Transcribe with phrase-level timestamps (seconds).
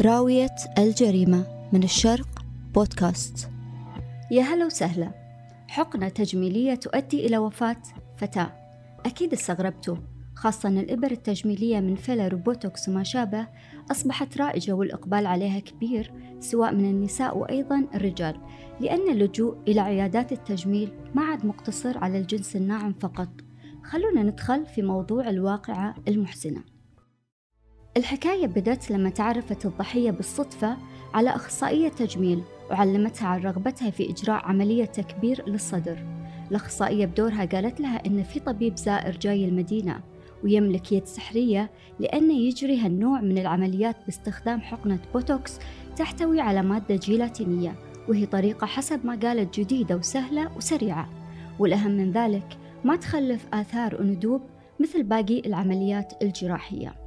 [0.00, 3.50] راوية الجريمة من الشرق بودكاست.
[4.30, 5.10] يا هلا وسهلا.
[5.68, 7.82] حقنة تجميلية تؤدي إلى وفاة
[8.16, 8.52] فتاة.
[9.06, 9.96] أكيد استغربتوا
[10.34, 13.46] خاصة أن الإبر التجميلية من فيلر وبوتوكس وما شابه
[13.90, 18.36] أصبحت رائجة والإقبال عليها كبير سواء من النساء وأيضا الرجال
[18.80, 23.28] لأن اللجوء إلى عيادات التجميل ما عاد مقتصر على الجنس الناعم فقط.
[23.84, 26.64] خلونا ندخل في موضوع الواقعة المحزنة.
[27.96, 30.76] الحكاية بدت لما تعرفت الضحية بالصدفة
[31.14, 35.98] على أخصائية تجميل وعلمتها عن رغبتها في إجراء عملية تكبير للصدر.
[36.50, 40.00] الأخصائية بدورها قالت لها إن في طبيب زائر جاي المدينة
[40.44, 45.58] ويملك يد سحرية لأنه يجري هالنوع من العمليات باستخدام حقنة بوتوكس
[45.96, 47.74] تحتوي على مادة جيلاتينية
[48.08, 51.08] وهي طريقة حسب ما قالت جديدة وسهلة وسريعة.
[51.58, 54.40] والأهم من ذلك ما تخلف آثار وندوب
[54.80, 57.01] مثل باقي العمليات الجراحية.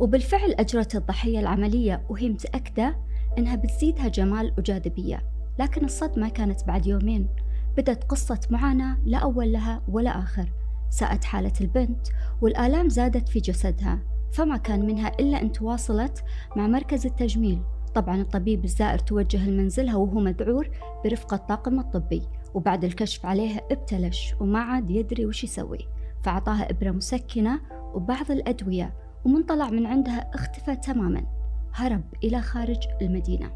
[0.00, 2.96] وبالفعل أجرت الضحية العملية وهي متأكدة
[3.38, 5.22] إنها بتزيدها جمال وجاذبية
[5.58, 7.28] لكن الصدمة كانت بعد يومين.
[7.76, 10.52] بدت قصة معاناة لا أول لها ولا آخر.
[10.90, 12.06] ساءت حالة البنت
[12.40, 13.98] والآلام زادت في جسدها
[14.32, 16.24] فما كان منها إلا أن تواصلت
[16.56, 17.62] مع مركز التجميل.
[17.94, 20.70] طبعا الطبيب الزائر توجه لمنزلها وهو مذعور
[21.04, 22.22] برفقة الطاقم الطبي
[22.54, 25.88] وبعد الكشف عليها ابتلش وما عاد يدري وش يسوي.
[26.22, 27.60] فأعطاها إبرة مسكنة
[27.94, 31.22] وبعض الأدوية ومن طلع من عندها اختفى تماما.
[31.72, 33.50] هرب إلى خارج المدينة.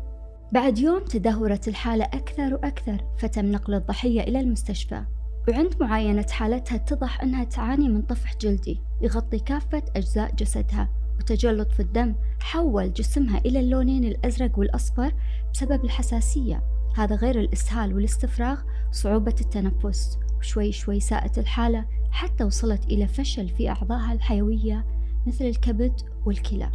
[0.53, 5.05] بعد يوم تدهورت الحالة أكثر وأكثر فتم نقل الضحية إلى المستشفى.
[5.49, 11.81] وعند معاينة حالتها اتضح أنها تعاني من طفح جلدي يغطي كافة أجزاء جسدها وتجلط في
[11.81, 15.15] الدم حول جسمها إلى اللونين الأزرق والأصفر
[15.55, 16.63] بسبب الحساسية.
[16.97, 20.19] هذا غير الإسهال والاستفراغ وصعوبة التنفس.
[20.39, 24.85] وشوي شوي ساءت الحالة حتى وصلت إلى فشل في أعضائها الحيوية
[25.27, 26.71] مثل الكبد والكلى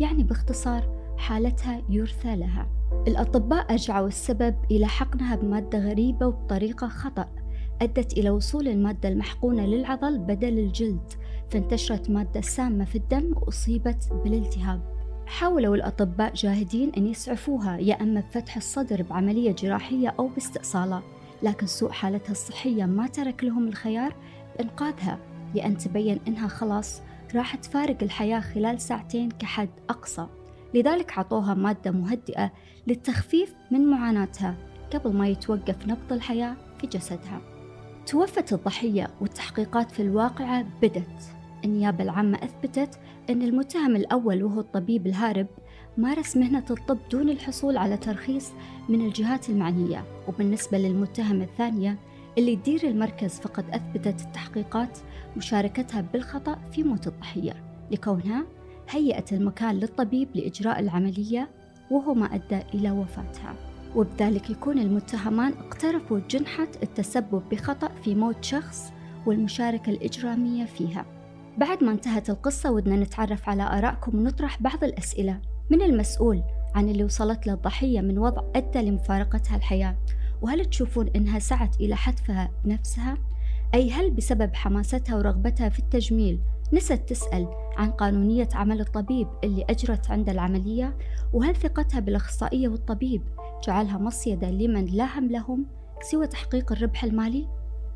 [0.00, 2.68] يعني باختصار حالتها يرثى لها.
[3.08, 7.28] الأطباء أرجعوا السبب إلى حقنها بمادة غريبة وبطريقة خطأ
[7.82, 11.12] أدت إلى وصول المادة المحقونة للعضل بدل الجلد
[11.50, 14.80] فانتشرت مادة سامة في الدم وأصيبت بالالتهاب.
[15.26, 21.02] حاولوا الأطباء جاهدين أن يسعفوها يا أما بفتح الصدر بعملية جراحية أو باستئصالة
[21.42, 24.14] لكن سوء حالتها الصحية ما ترك لهم الخيار
[24.56, 25.18] بإنقاذها.
[25.54, 27.02] لأن تبين أنها خلاص
[27.34, 30.26] راح تفارق الحياة خلال ساعتين كحد أقصى.
[30.74, 32.52] لذلك عطوها مادة مهدئة
[32.86, 34.56] للتخفيف من معاناتها
[34.92, 37.40] قبل ما يتوقف نبض الحياة في جسدها.
[38.06, 41.22] توفت الضحية والتحقيقات في الواقعة بدت.
[41.64, 42.98] النيابة العامة أثبتت
[43.30, 45.46] أن المتهم الأول وهو الطبيب الهارب
[45.96, 48.52] مارس مهنة الطب دون الحصول على ترخيص
[48.88, 50.04] من الجهات المعنية.
[50.28, 51.98] وبالنسبة للمتهمة الثانية
[52.38, 54.98] اللي تدير المركز فقد أثبتت التحقيقات
[55.36, 57.64] مشاركتها بالخطأ في موت الضحية.
[57.90, 58.44] لكونها
[58.90, 61.50] هيئت المكان للطبيب لإجراء العملية
[61.90, 63.54] وهو ما أدى إلى وفاتها.
[63.96, 68.92] وبذلك يكون المتهمان اقترفوا جنحة التسبب بخطأ في موت شخص
[69.26, 71.06] والمشاركة الإجرامية فيها.
[71.58, 75.40] بعد ما انتهت القصة ودنا نتعرف على آرائكم ونطرح بعض الأسئلة.
[75.70, 76.42] من المسؤول
[76.74, 79.96] عن اللي وصلت له الضحية من وضع أدى لمفارقتها الحياة؟
[80.42, 83.18] وهل تشوفون إنها سعت إلى حتفها بنفسها؟
[83.74, 86.40] أي هل بسبب حماستها ورغبتها في التجميل
[86.72, 90.96] نست تسأل عن قانونية عمل الطبيب اللي أجرت عند العملية
[91.32, 93.22] وهل ثقتها بالأخصائية والطبيب
[93.66, 95.66] جعلها مصيدة لمن لا هم لهم
[96.02, 97.48] سوى تحقيق الربح المالي؟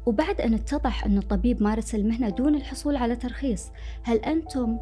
[0.06, 3.70] وبعد أن اتضح أن الطبيب مارس المهنة دون الحصول على ترخيص
[4.02, 4.78] هل أنتم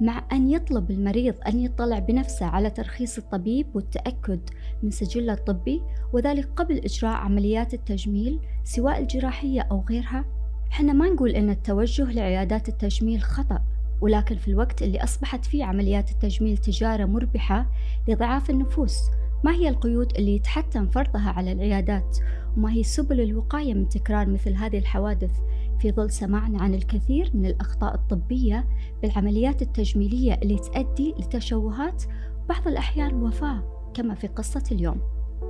[0.00, 4.40] مع أن يطلب المريض أن يطلع بنفسه على ترخيص الطبيب والتأكد
[4.82, 5.82] من سجله الطبي
[6.12, 10.24] وذلك قبل إجراء عمليات التجميل سواء الجراحية أو غيرها؟
[10.70, 13.62] حنا ما نقول أن التوجه لعيادات التجميل خطأ
[14.00, 17.66] ولكن في الوقت اللي أصبحت فيه عمليات التجميل تجارة مربحة
[18.08, 18.98] لضعاف النفوس
[19.44, 22.18] ما هي القيود اللي يتحتم فرضها على العيادات
[22.56, 25.30] وما هي سبل الوقاية من تكرار مثل هذه الحوادث
[25.78, 28.68] في ظل سماعنا عن الكثير من الأخطاء الطبية
[29.02, 32.02] بالعمليات التجميلية اللي تؤدي لتشوهات
[32.44, 35.00] وبعض الأحيان وفاة كما في قصة اليوم.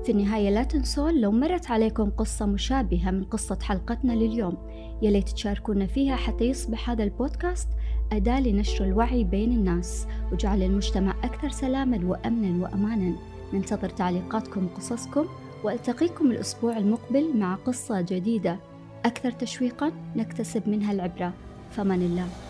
[0.05, 4.57] في النهاية لا تنسون لو مرت عليكم قصة مشابهة من قصة حلقتنا لليوم
[5.03, 7.69] يليت تشاركونا فيها حتى يصبح هذا البودكاست
[8.13, 13.17] أداة لنشر الوعي بين الناس وجعل المجتمع أكثر سلاما وأمنا وأمانا.
[13.55, 15.27] ننتظر تعليقاتكم وقصصكم
[15.65, 18.59] وألتقيكم الأسبوع المقبل مع قصة جديدة.
[19.05, 21.33] أكثر تشويقا نكتسب منها العبرة.
[21.71, 22.48] فمن الله.